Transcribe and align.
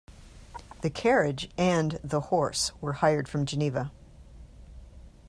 The 0.81 0.89
carriage 0.89 1.51
and 1.59 1.99
the 2.03 2.19
horse 2.21 2.71
were 2.81 2.93
hired 2.93 3.27
from 3.27 3.45
Geneva. 3.45 3.91